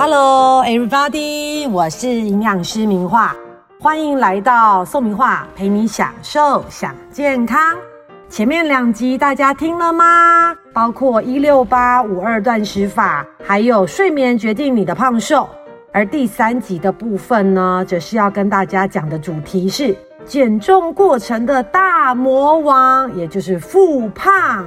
[0.00, 1.68] Hello, everybody！
[1.68, 3.34] 我是营养师明画，
[3.80, 7.58] 欢迎来到宋明画陪你享受享健康。
[8.28, 10.54] 前面两集大家听了吗？
[10.72, 15.48] 包括一六八五二断食法，还有睡眠决定你的胖瘦。
[15.92, 24.64] 而第三集的部分呢，则是要跟大家讲的主题是减重过程的大魔王，也就是复胖。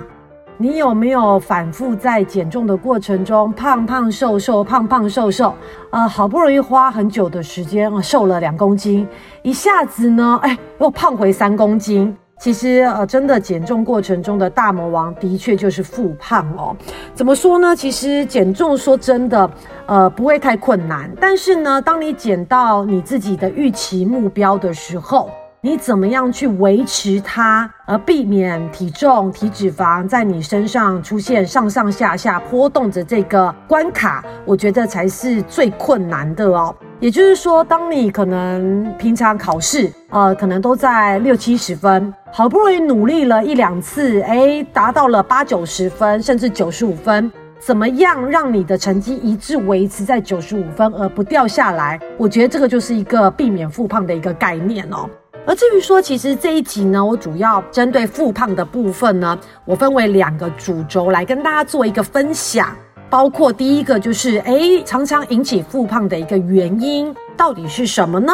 [0.57, 5.55] 你有没有反复在减重的过程中胖胖瘦瘦、胖胖瘦瘦？
[5.89, 9.07] 呃，好不容易花很久的时间瘦了两公斤，
[9.41, 12.15] 一下子呢，哎，又胖回三公斤。
[12.39, 16.75] 其实，呃，真的减重过程中的大魔王，的确就是复胖哦。
[17.13, 17.75] 怎么说呢？
[17.75, 19.49] 其实减重说真的，
[19.85, 21.07] 呃，不会太困难。
[21.19, 25.29] 但是呢，当你减到你自己的预期目标的时候，
[25.63, 34.25] 你怎么样去维持它，而避免体重、体脂肪在你身上出现上上下下波动着这个关卡？
[34.43, 36.75] 我觉得才是最困难的哦。
[36.99, 51.99] 也就是说，当你可能平常考试，呃，可能都在六七十分，好不容易努力了一两次，哎，达到了八九十分，甚至九十五分，怎么样让你的成绩一致维持在九十五分而不掉下来？
[52.17, 55.07] 我觉得这个就是一个避免复胖的一个概念哦。
[55.45, 62.69] 而至于说，其实这一集呢，我主要针对复胖的部分呢，我分为两个主轴来跟大家做一个分享。
[63.09, 68.31] 包括第一个就是，哎，常常引起复胖的一个原因到底是什么呢？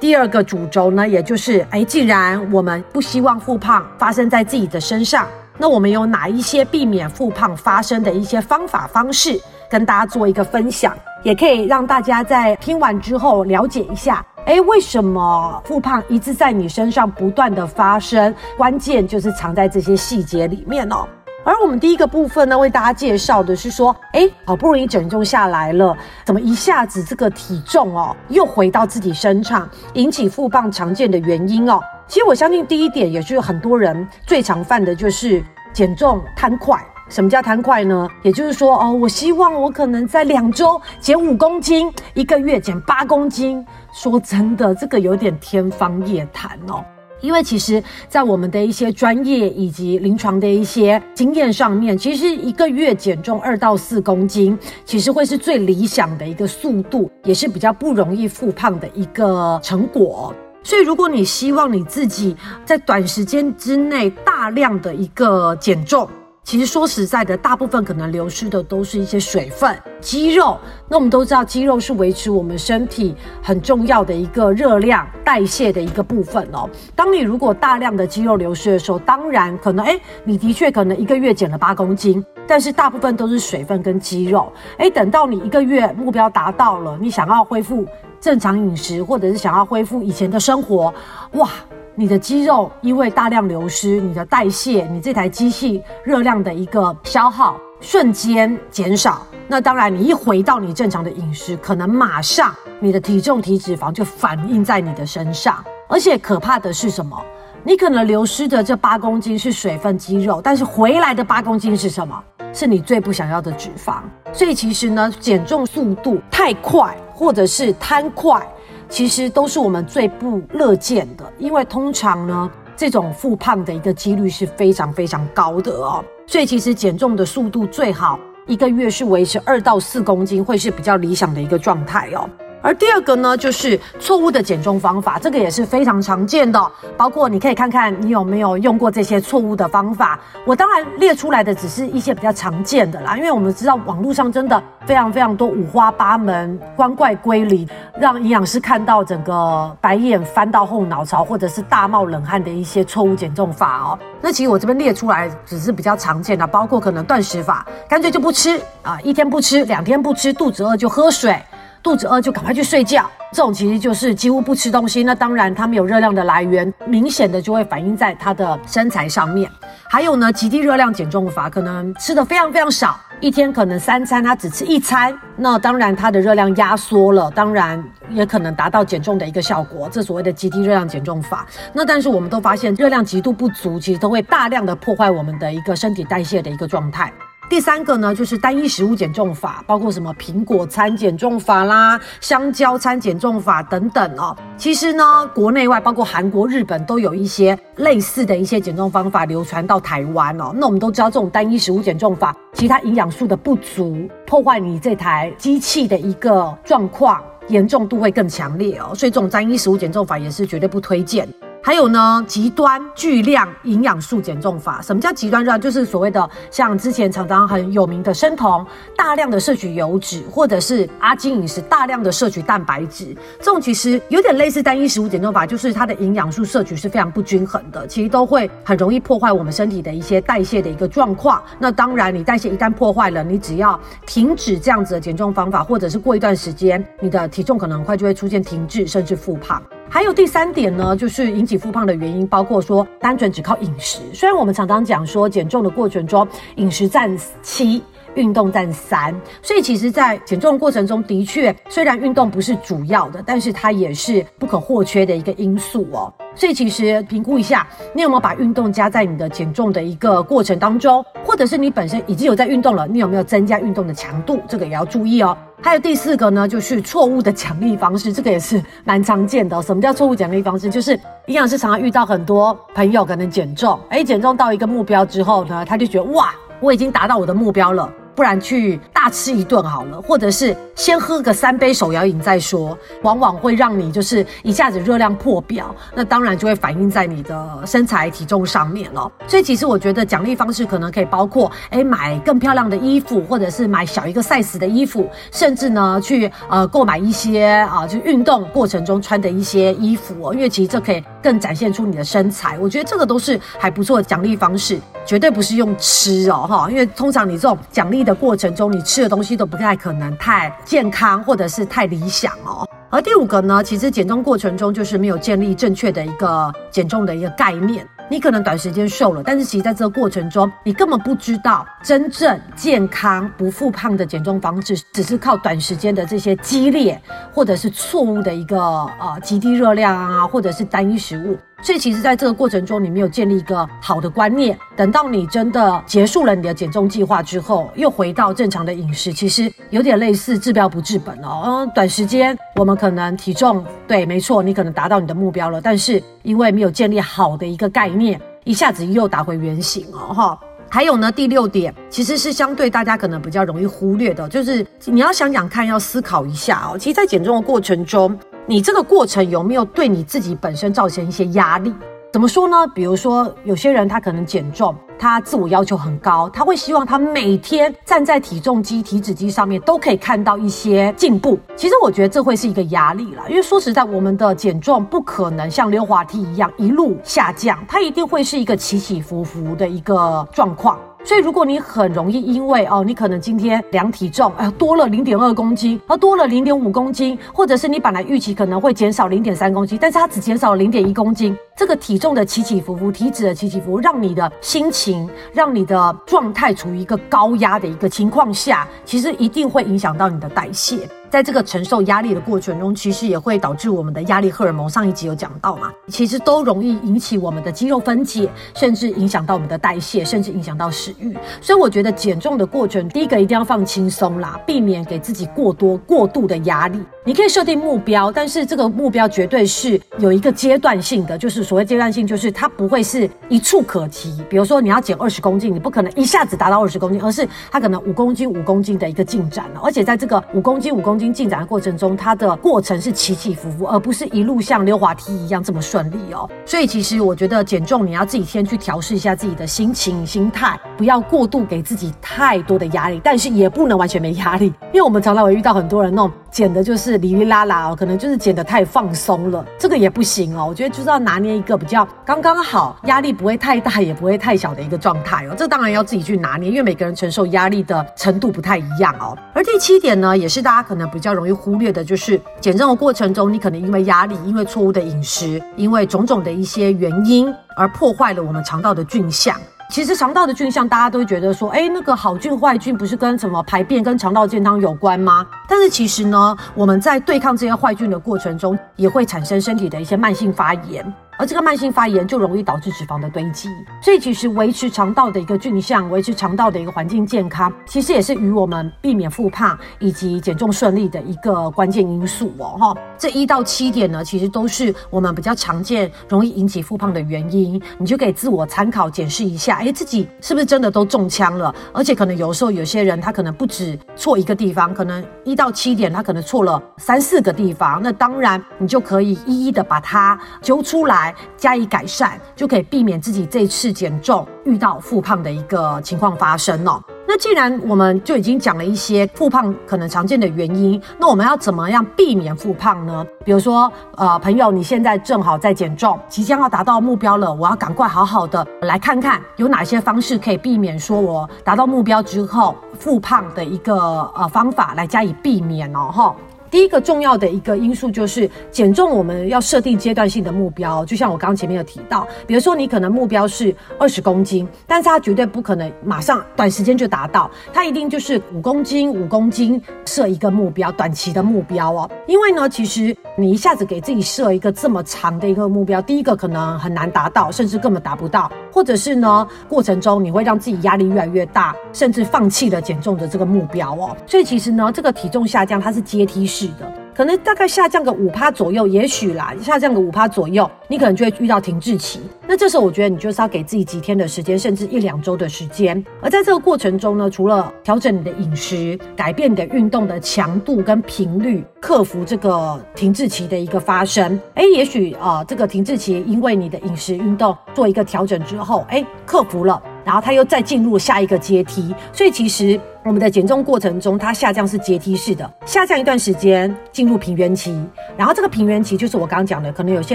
[0.00, 5.26] 第二个主轴呢，也就是，哎，既然我们不希望复胖发生在自己的身上，
[5.58, 9.38] 那我们有哪一些避免复胖发生的一些方法方式，
[9.68, 14.24] 跟大家做一个分享，也可以让大家在听完之后了解一下。
[14.46, 18.34] 哎，为什么复胖一直在你身上不断的发生？
[18.58, 21.08] 关键就是藏在这些细节里面哦。
[21.42, 31.80] 而我们第一个部分呢，为大家介绍的是说，哎，好不容易减重下来了，怎么一下子这个体重哦，又回到自己身上，引起复胖常见的原因哦。
[32.06, 36.78] 其实我相信第一点，也是很多人最常犯的，就是减重贪快。
[37.14, 38.08] 什么叫贪快呢？
[38.24, 43.64] 也就是说，哦，我希望我可能在两周减五公斤，一个月减八公斤。
[43.92, 46.84] 说真的，这个有点天方夜谭哦。
[47.20, 60.34] 因为其实，在我们的一些专业以及临床的一些经验上面，其实一个月减重二到四公斤，其实会是最理想的一个速度，也是比较不容易复胖的一个成果。
[60.64, 66.08] 所以，如果你希望你自己在短时间之内大量的一个减重，
[66.44, 70.58] 其实说实在的，大部分可能流失的都是一些水分、肌肉。
[70.88, 76.68] 那我们都知道，肌肉是维持我们身体很重要的一个热量代谢的一个部分哦。
[76.94, 84.52] 当你如果大量的肌肉流失的时候，当然可能哎，你的确可能一个月减了八公斤，但是大部分都是水分跟肌肉。
[84.76, 87.86] 哎，等到你一个月目标达到了，你想要恢复
[88.20, 90.92] 正常饮食，或者是想要恢复以前的生活，
[91.32, 91.48] 哇！
[91.96, 99.24] 你的肌肉因为大量流失，你的代谢，你这台机器热量的一个消耗瞬间减少。
[99.46, 105.64] 那当然，你一回到你正常的饮食，可能马上你的体重、体脂肪就反映在你的身上。
[105.86, 107.16] 而且可怕的是什么？
[107.62, 112.20] 你可能流失的这八公斤是水分、肌肉，但是回来的八公斤是什么？
[112.52, 113.98] 是你最不想要的脂肪。
[114.32, 118.44] 所以其实呢，减重速度太快，或者是贪快。
[118.88, 126.04] 其实都是我们最不乐见的，因为通常呢，这种复胖的一个几率是非常非常高的哦。
[126.26, 132.28] 所以其实减重的速度最好一个月是维持二到四公斤，会是比较理想的一个状态哦。
[132.64, 136.58] 而第二个呢，就是错误的减重方法，这个也是非常常见的。
[136.96, 140.18] 包括你可以看看你有没有用过这些错误的方法。
[140.46, 147.68] 我当然列出来的只是一些比较常见的啦，因为我们知道网络上真的非常非常多五花八门、光怪归离，
[148.00, 153.98] 让营养师看到整个白眼翻到后脑勺，或者是大冒冷汗的一些错误减重法哦。
[154.22, 161.38] 那其实我这边列出来只是比较常见的，包括可能断食法，干脆就不吃啊，一天不吃，两天不吃，肚子饿就喝水。
[161.84, 165.04] 肚子饿就赶快去睡觉，这种其实就是几乎不吃东西。
[165.04, 169.50] 那当然，它没有热量的来源，明显的就会反映在他的身材上面。
[169.86, 179.86] 还有呢，极低热量减重法，可能吃的非常非常少，一天可能三餐他只吃一餐，那当然它的热量压缩了，当然也可能达到减重的一个效果。
[179.92, 187.12] 这所谓的极低热量减重法，那但是我们都发现热量极度不足，其实都会大量的破坏我们的一个身体代谢的一个状态。
[187.48, 194.36] 第三个呢，就是单一食物减重法，包括什么苹果餐减重法啦、香蕉餐减重法等等哦。
[194.56, 195.04] 其实呢，
[195.34, 200.52] 国内外包括韩国、日本都有一些类似的一些减重方法流传到台湾哦。
[200.56, 208.94] 那我们都知道，这种单一食物减重法，其他营养素的不足，破坏你这台机器的一个状况，严重度会更强烈哦。
[208.94, 211.28] 所以这种单一食物减重法也是绝对不推荐。
[211.66, 214.82] 还有呢，极端巨量营养素减重法。
[214.82, 215.58] 什么叫极端量？
[215.58, 223.16] 就是所谓的像之前常常很有名的生酮，大量的摄取油脂，或者是阿金饮食大量的摄取蛋白质。
[223.38, 231.42] 这种其实有点类似单一食物减重法，就是它的营养素摄取是非常不均衡的，其实都会很容易破坏我们身体的一些代谢的一个状况。
[231.58, 239.62] 那当然，你代谢一旦破坏了，你只要停止这样子的减重方法，或者是过一段时间，你的体重可能很快就会出现停滞，甚至复胖。
[239.88, 244.00] 还有第三点呢，就是引起复胖的原因，包括说单纯只靠饮食。
[244.12, 246.26] 虽然我们常常讲说减重的过程中，
[246.56, 247.80] 饮食占七，
[248.14, 256.12] 运动占三，所以其实，在减重过程中的确，虽然运动不是主要的，但是它也是不可或缺的一个因素哦。
[256.34, 257.64] 所以其实评估一下，
[257.94, 264.40] 你有没有把运动加在你的减重的一个过程当中，或者是你本身已经有在运动了，你有没有增加运动的强度？
[264.48, 265.36] 这个也要注意哦。
[265.64, 269.62] 还有第四个呢，就是错误的奖励方式，这个也是蛮常见的。
[269.62, 270.68] 什么叫错误奖励方式？
[270.68, 270.92] 就是
[271.24, 277.90] 营养师常常遇到很多朋友可能减重，哎，减重到一个目标之后呢，他就觉得哇，我已经达到我的目标了。
[278.14, 289.10] 不然去大吃一顿好了，或者是先喝个三杯手摇饮再说，往往会让你就是一下子热量破表，那当然就会反映在你的身材体重上面了。
[289.26, 302.56] 所以其实我觉得奖励方式可能可以包括，哎，买更漂亮的衣服，或者是买小一个 size 的衣服，甚至呢去呃购买一些啊就运动过程中穿的一些衣服哦，因为其实这可以更展现出你的身材。
[302.60, 308.04] 我觉得这个都是还不错的奖励方式，绝对不是用吃哦哈，因为通常你这种奖励。
[308.04, 312.68] 的过程中，你吃的东西都不太可能太健康，或者是太理想哦。
[312.90, 317.88] 而第五个呢，其实减重过程中就是没有建立正确的一个减重的一个概念。
[318.14, 327.02] 你可能短时间瘦了，但是其实在这个过程中，你根本不知道真正健康不复胖的减重方式，只是靠短时间的这些激烈
[327.32, 331.36] 或者是错误的一个呃极低热量啊，或者是单一食物。
[331.64, 334.54] 所以其实，在这个过程中，你没有建立一个好的观念。
[334.76, 341.42] 等到你真的结束了你的减重计划之后，又回到正常的饮食，其实有点类似治标不治本哦。
[341.46, 350.12] 嗯，短时间我们可能体重对，没错，你可能达到你的目标了，但是因为没有建立好的一个概念，一下子又打回原形哦。
[350.12, 350.38] 哈，
[350.68, 356.76] 还有呢，第六点其实是相对大家可能比较容易忽略的，就是你要想想看，要思考一下哦。
[356.78, 358.14] 其实，在减重的过程中。
[358.46, 361.74] 你这个过程有没有对你自己本身造成一些压力？
[362.12, 362.66] 怎么说呢？
[362.74, 371.38] 比如说，有些人他可能减重，他自我要求很高，他会希望他每天站在体重机、体脂机上面都可以看到一些进步。
[371.56, 380.78] 其实我觉得这会是一个压力了，因为说实在，我们的减重不可能像溜滑梯一样一路下降，它一定会是一个起起伏伏的一个状况。
[381.04, 400.88] 所以，如果你很容易因为哦，你可能今天量体重，哎，多了零点二公斤，而多了零点五公斤，或者是你本来预期可能会减少零点三公斤，但是它只减少了零点一公斤，这个体重的起起伏伏，体脂的起起伏，让你的心情，让你的状态处于一个高压的一个情况下，其实一定会影响到你的代谢。
[401.10, 404.68] 在这个承受压力的过程中，其实也会导致我们的压力荷尔蒙。
[404.68, 411.16] 上一集有讲到嘛，其实都容易引起我们的肌肉分解，甚至影响到我们的代谢，甚至影响到食欲。
[411.40, 416.80] 所以我觉得减重的过程，第一个一定要放轻松啦，避免给自己过多过度的压力。
[417.04, 424.20] 你可以设定目标，但是这个目标绝对是有一个阶段性的，就是所谓阶段性，就是它不会是一触可及。
[424.28, 431.04] 比如说你要减二十公斤，你不可能一下子达到二十公斤，而是它可能五公斤五公斤的一个进展了，而且在这个五公斤五公斤。
[431.14, 436.26] 进展的过程中，它的过程是起起伏伏，而不是一路像溜滑梯一样这么顺利哦。
[436.46, 446.10] 所以，其实我觉得减重，你要自己先去调试一下自己的心情、心态，不要过度给自己太多的压力，但是也不能完全没压力，因为我们常常会遇到很多人那种。
[446.30, 450.44] 减的就是哩哩啦啦哦，可能就是减的太放松了，这个也不行哦。
[450.48, 455.34] 我觉得就是要拿捏一个比较刚刚好，压力不会太大，也不会太小的一个状态哦。
[455.36, 459.16] 这当然要自己去拿捏，因为每个人承受压力的程度不太一样哦。
[459.34, 469.36] 而第七点呢，也是大家可能比较容易忽略的，就是减重的过程中，你可能因为压力，因为错误的饮食，因为种种的一些原因，而破坏了我们肠道的菌相。
[469.70, 475.26] 其实肠道的菌相，大家都觉得说，哎，那个好菌坏菌不是跟什么排便、跟肠道健康有关吗？
[475.48, 480.84] 但是其实呢，我们在对抗这些坏菌的过程中，也会产生身体的一些慢性发炎。
[481.18, 483.48] 而这个慢性发炎就容易导致脂肪的堆积。
[483.80, 492.56] 所以其实维持肠道的一个菌相，维持肠道的一个环境健康，其实也是与我们避免复胖以及减重顺利的一个关键因素哦。
[492.58, 501.54] 哈，这一到七点呢，其实都是我们比较常见容易引起复胖的原因，你就可以自我参考检视一下，哎，自己是不是真的都中枪了？
[501.72, 511.03] 而且可能有时候有些人他可能不止错一个地方，可能一到七点他可能错了三四个地方，那当然你就可以一一的把它揪出来
[511.36, 516.80] 加以改善，就可以避免自己这次减重遇到复胖的一个情况发生哦。
[517.06, 523.04] 那既然我们就已经讲了一些复胖可能常见的原因，那我们要怎么样避免复胖呢？
[523.24, 536.14] 比如说，呃，朋友，你现在正好在减重，即将要达到目标了，我要赶快好好的来看看有哪些方式可以避免说我达到目标之后复胖的一个呃方法来加以避免哦，哈。
[536.54, 540.84] 第一个重要的一个因素就是减重，我们要设定阶段性的目标。
[540.84, 551.90] 就像我刚刚前面有提到，比如说你可能目标是二十公斤，但是它绝对不可能马上短时间就达到，它一定就是五公斤五公斤设一个目标，短期的目标哦。
[552.06, 563.96] 因为呢，其实你一下子给自己设一个这么长的一个目标，第一个可能很难达到，甚至根本达不到，或者是呢过程中你会让自己压力越来越大，甚至放弃了减重的这个目标哦。
[564.06, 566.43] 所以其实呢，这个体重下降它是阶梯式。
[566.58, 572.00] 的可能大概下降个五趴左右，也许啦，下降个五趴左右，你可能就会遇到停滞期。
[572.24, 575.84] 那这时候我觉得你就是要给自己几天的时间，甚至一两周的时间。
[576.00, 584.20] 而在这个过程中呢，除了调整你的饮食，改变你的运动的强度跟频率，克服这个停滞期的一个发生。
[584.34, 591.74] 哎，也许啊，这个停滞期因为你的饮食运动做一个调整之后，哎，克服了，然后它又再进入下一个阶梯。
[591.92, 592.60] 所以其实。
[592.84, 597.58] 我们的减重过程中，它下降是阶梯式的，下降一段时间进入平原期，
[597.96, 599.94] 然后这个平原期就是我刚刚讲的，可能有些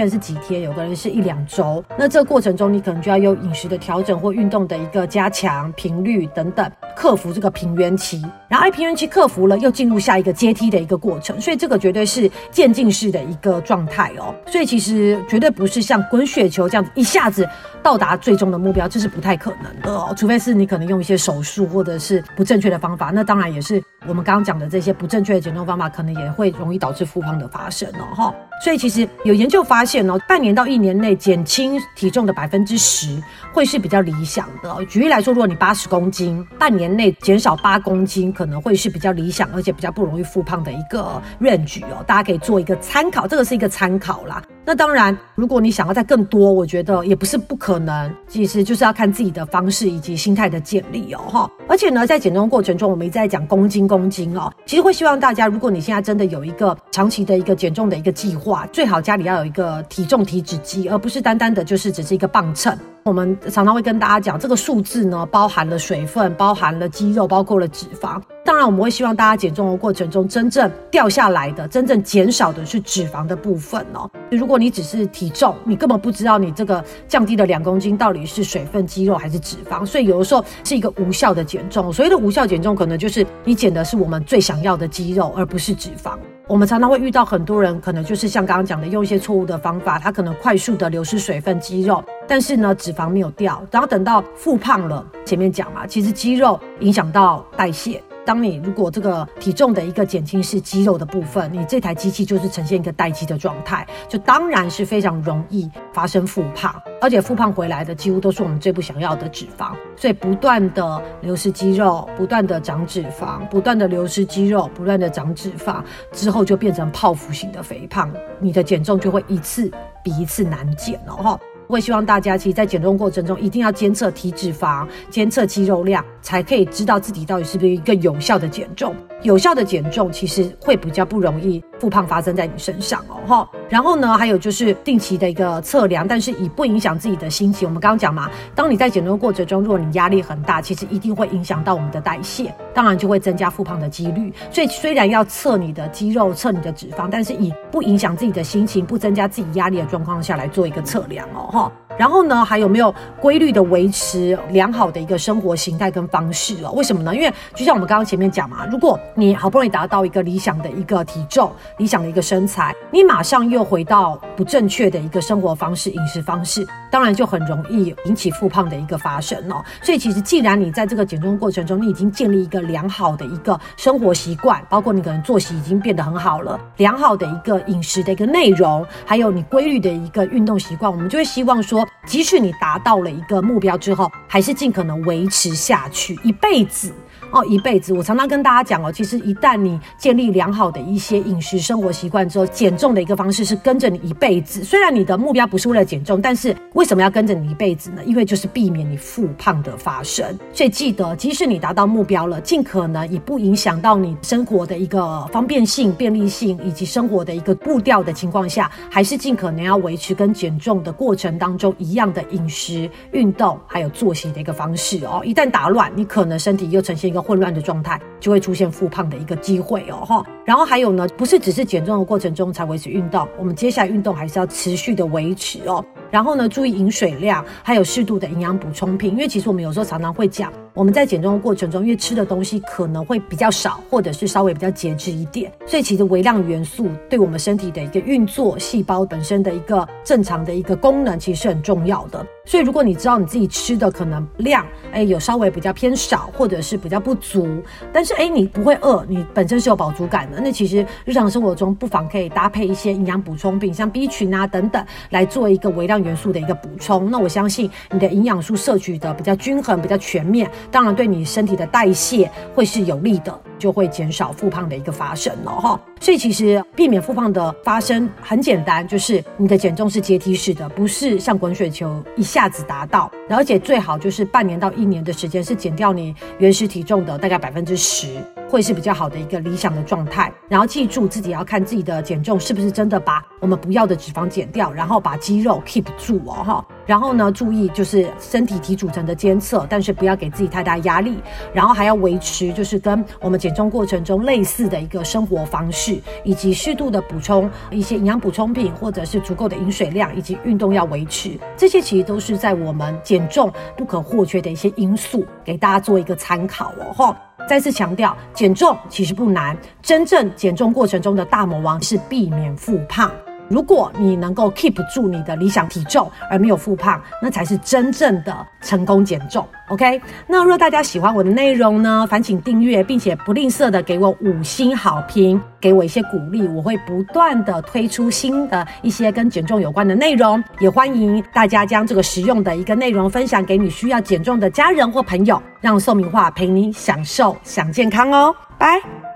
[0.00, 1.84] 人是几天，有个人是一两周。
[1.96, 8.20] 那这个过程中，你可能就要有饮食的调整或运动的一个加强频率等等，克服这个平原期。
[8.48, 11.40] 然后，平原期克服了，又进入下一个阶梯的一个过程。
[11.40, 14.34] 所以这个绝对是渐进式的一个状态哦。
[14.48, 17.48] 所以其实绝对不是像滚雪球这样子一下子
[17.84, 20.12] 到达最终的目标，这是不太可能的哦。
[20.16, 22.79] 除非是你可能用一些手术或者是不正确的。
[22.80, 28.34] 方法，那当然也是我们刚刚讲的这些不正确的减重方法，可能也会容易导致复胖的发生哦，哈。
[28.62, 33.22] 所以其实有研究发现哦，半年到一年内减轻体重的百分之十，
[33.54, 34.84] 会是比较理想的。
[34.86, 42.04] 举例来说，如果你八十公斤，半年内减少八公斤，可能会是比较理想，而且比较不容易复胖的一个 range 哦。
[42.06, 44.42] 大家可以做一个参考，这个是一个参考啦。
[44.62, 48.14] 那当然，如果你想要再更多，我觉得也不是不可能。
[48.28, 51.50] 其实就是要看自己的方式以及心态的建立哦，哈。
[51.66, 54.52] 而且呢，在减重过程中，我们一直在讲公斤公斤哦。
[54.66, 62.78] 其实会希望大家，如果你现在真的有一个长期的一个减重的一个计划，最好家里要有一个体重体脂机，而不是单单的就是只是一个磅秤。
[63.04, 68.20] 我们常常会跟大家讲，这个数字呢，包含了水分，包含了肌肉，包括了脂肪。
[68.44, 74.10] 当然，我们会希望大家减重的过程中，真正掉下来的、真正减少的是脂肪的部分哦。
[74.30, 81.92] 如果你只是体重，你根本不知道你这个降低的两公斤到底是水分、肌肉还是脂肪，所以有的时候是一个无效的减重。
[81.92, 86.18] 所谓的无效减重，可能就是你减的是我们最想要的肌肉，而不是脂肪。
[86.50, 98.02] 我们常常会遇到很多人，可能就是像刚刚讲的，用一些错误的方法，他可能快速的流失水分、肌肉，但是呢，脂肪没有掉，然后等到复胖了，前面讲嘛，其实肌肉影响到代谢。
[98.26, 119.70] 当你如果这个体重的一个减轻是肌肉的部分，你这台机器就是呈现一个待机的状态，就当然是非常容易发生复胖，而且复胖回来的几乎都是我们最不想要的脂肪，所以不断的流失肌肉，不断的长脂肪，不断的流失肌肉，不断的长脂肪之后就变成泡芙型的肥胖，你的减重就会一次
[120.04, 121.40] 比一次难减了哈。
[121.70, 128.94] 会希望大家其实，在减重过程中一定要监测体脂肪、监测肌肉量，才可以知道自己到底是不是一个有效的减重。
[129.22, 133.48] 有效的减重其实会比较不容易复胖发生在你身上哦，哈。
[133.68, 137.66] 然后呢，还有就是定期的一个测量，但是以不影响自己的心情。
[137.66, 144.32] 我们刚刚讲嘛，当你在减重过程中，如果你压力很大，其实一定会影响到我们的代谢，当然就会增加复胖的几率。
[144.50, 151.72] 所以虽然要测你的肌肉、测你的脂肪，但是以不影响自己的心情、不增加自己压力的状况下来做一个测量哦，哈。
[151.98, 156.72] 然后呢，还有没有规律的维持良好的一个生活形态跟方式哦？
[156.72, 157.14] 为什么呢？
[157.14, 169.64] 因为就像我们刚刚前面讲嘛，如果你好不容易达到一个理想的一个体重，理想的一个身材，你马上又回到不正确的一个生活方式、饮食方式，当然就很容易引起复胖的一个发生哦。
[169.82, 186.92] 所以其实既然你在这个减重过程中，你已经建立一个良好的一个生活习惯，包括你可能作息已经变得很好了，良好的一个饮食的一个内容，还有你规律的一个运动习惯，我们就会希望说，即使你达到了一个目标之后，还是尽可能维持下去一辈子。
[187.32, 194.64] 哦，一辈子，我常常跟大家讲哦，其实一旦你建立良好的一些饮食生活习惯之后，减重的一个方式是跟着你一辈子。
[194.64, 198.02] 虽然你的目标不是为了减重，但是为什么要跟着你一辈子呢？
[198.04, 200.26] 因为就是避免你复胖的发生。
[200.52, 215.22] 所以记得，即使你达到目标了，尽可能以不影响到你生活的一个方便性、便利性以及生活的一个步调的情况下，还是尽可能要维持跟减重的过程当中一样的饮食、运动还有作息的一个方式哦。
[215.24, 217.19] 一旦打乱，你可能身体又呈现一个。
[217.20, 225.84] 混乱的状态就会出现复胖的一个机会哦哈，然后还有呢，不是只是减重的过程中才维持运动，我们接下来运动还是要持续的维持哦。
[226.10, 230.52] 然后呢，注意饮水量，还有适度的营养补充品，因为其实我们有时候常常会讲。
[230.72, 242.24] 我们在减重的过程中，因为吃的东西可能会比较少，或者是稍微比较节制一点，所以其实微量元素对我们身体的一个运作、细胞本身的一个正常的一个功能，其实是很重要的。
[242.46, 247.48] 所以如果你知道你自己吃的可能量，哎，有稍微比较偏少，或者是比较不足，
[247.92, 257.10] 但是哎，你不会饿，你本身是有饱足感的，那其实日常生活中不妨可以搭配一些营养补充品，像 B 群啊等等，来做一个微量元素的一个补充。
[257.10, 260.50] 那我相信你的营养素摄取的比较均衡、比较全面。
[260.70, 265.80] 当然，对你身体的代谢会是有利的，就会减少复胖的一个发生了哈。
[266.00, 278.08] 所以其实避免复胖的发生很简单，就是你的减重是阶梯式的，不是像滚雪球一下子达到，而且最好就是半年到一年的时间是减掉你原始体重的大概百分之十。
[278.48, 307.14] 会是比较好的一个理想的状态，然后记住自己要看自己的减重是不是真的把我们不要的脂肪减掉，然后把肌肉 keep 住哦哈，然后呢注意就是身体体组成的监测，但是不要给自己太大压力，然后还要维持就是跟我们减重过程中类似的一个生活方式，以及适度的补充一些营养补充品，或者是足够的饮水量，以及运动要维持，这些其实都是在我们减重不可或缺的一些因素，给大家做一个参考哦吼。
[307.48, 313.08] 再次强调，减重其实不难，真正减重过程中的大魔王是避免复胖。
[313.50, 319.46] 如果你能够 keep 住你的理想体重而没有复胖，那才是真正的成功减重。
[319.68, 330.42] OK，那若大家喜欢我的内容呢，烦请订阅，并且不吝啬的给我五星好评，给我一些鼓励，我会不断的推出新的一些跟减重有关的内容。
[330.60, 339.09] 也欢迎大家将这个实用的一个内容分享给你需要减重的家人或朋友，让宋明化陪你享受享健康哦，拜。